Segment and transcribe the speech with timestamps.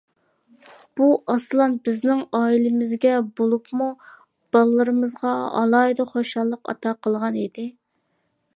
[0.99, 3.89] بۇ ئاسلان بىزنىڭ ئائىلىمىزگە بولۇپمۇ
[4.57, 7.67] بالىلىرىمىزغا ئالاھىدە خۇشاللىق ئاتا قىلغان ئىدى.